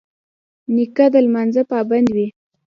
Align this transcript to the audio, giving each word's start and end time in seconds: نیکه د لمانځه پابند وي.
نیکه 0.75 1.05
د 1.13 1.15
لمانځه 1.25 1.63
پابند 1.71 2.07
وي. 2.15 2.27